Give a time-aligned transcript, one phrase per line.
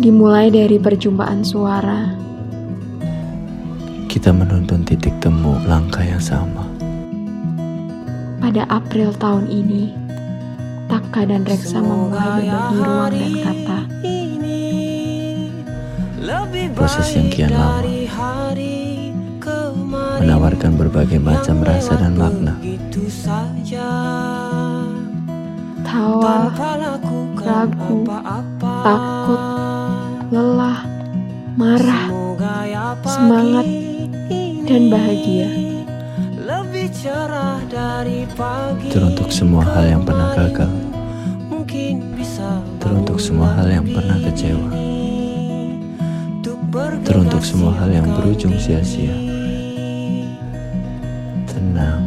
[0.00, 2.16] Dimulai dari perjumpaan suara,
[4.08, 6.64] kita menuntun titik temu langkah yang sama.
[8.40, 9.92] pada April tahun ini,
[10.88, 13.78] Taka dan Reksa memulai berbagi ruang dan kata.
[16.72, 17.84] Proses yang kian lama
[20.20, 22.56] menawarkan berbagai macam rasa dan makna.
[25.84, 26.52] Tawa,
[27.40, 28.04] ragu,
[28.84, 29.40] takut,
[30.30, 30.86] lelah,
[31.58, 32.06] marah,
[33.02, 33.66] semangat,
[34.62, 35.50] dan bahagia.
[38.94, 40.70] Teruntuk semua hal yang pernah gagal.
[42.78, 44.70] Teruntuk semua hal yang pernah kecewa.
[47.02, 49.10] Teruntuk semua hal yang berujung sia-sia.
[51.50, 52.06] Tenang,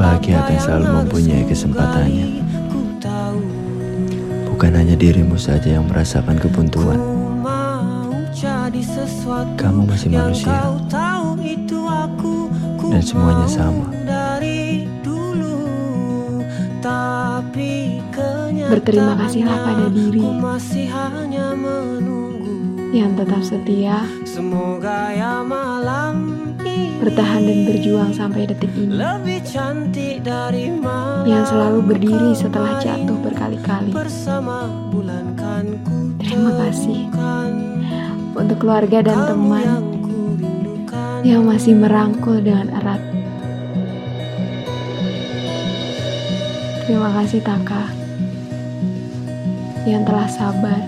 [0.00, 2.40] bahagia akan selalu mempunyai kesempatannya.
[4.62, 6.94] Bukan hanya dirimu saja yang merasakan kebuntuan.
[9.58, 10.54] Kamu masih manusia.
[12.78, 13.90] Dan semuanya sama.
[18.70, 20.22] Berterima kasihlah pada diri.
[22.94, 24.06] yang tetap setia,
[27.02, 28.94] bertahan dan berjuang sampai detik ini,
[31.22, 33.94] yang selalu berdiri setelah jatuh berkali-kali.
[36.18, 37.00] Terima kasih
[38.32, 39.68] untuk keluarga dan teman
[41.22, 43.02] yang masih merangkul dengan erat.
[46.82, 47.86] Terima kasih Taka
[49.86, 50.82] yang telah sabar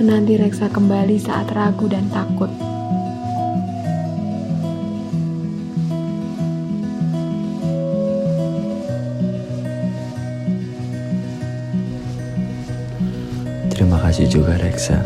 [0.00, 2.48] menanti Reksa kembali saat ragu dan takut.
[13.90, 15.02] Terima kasih juga Reksa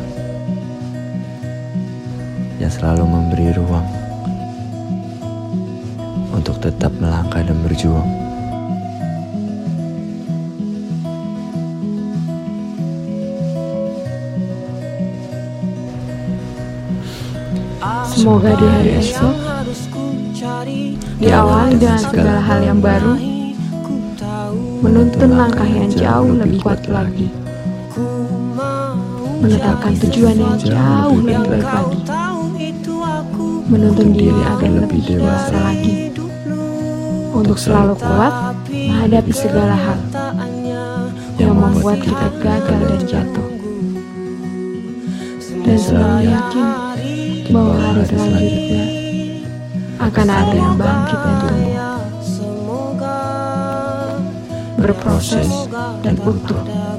[2.61, 3.89] yang selalu memberi ruang
[6.29, 8.05] untuk tetap melangkah dan berjuang.
[18.13, 19.37] Semoga di hari esok
[21.25, 23.17] diawali dengan segala hal yang baru,
[24.85, 27.33] menuntun langkah yang jauh lebih kuat lagi,
[29.41, 32.01] menetapkan tujuan yang jauh lebih baik lagi,
[33.67, 36.13] menuntun diri agar lebih dewasa lagi,
[37.35, 39.99] untuk selalu kuat menghadapi segala hal
[41.41, 43.49] yang membuat kita gagal dan jatuh,
[45.67, 46.67] dan selalu yakin
[47.51, 48.85] bahwa hari selanjutnya
[50.01, 51.75] akan ada yang bangkit dan tumbuh,
[54.79, 55.51] berproses
[56.05, 56.94] dan utuh.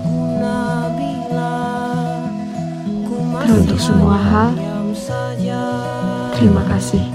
[3.46, 4.58] Teruntuk semua hal,
[6.34, 7.06] terima kasih.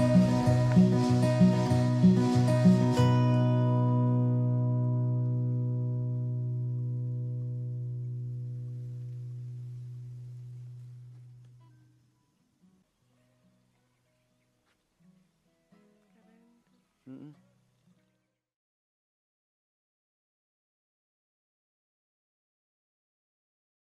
[17.11, 17.50] Mm-mm.